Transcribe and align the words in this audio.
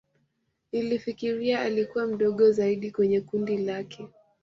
Nilifikiri 0.71 1.53
alikua 1.53 2.07
mdogo 2.07 2.51
zaidi 2.51 2.91
kweye 2.91 3.21
kundi 3.21 3.57
lake 3.57 4.07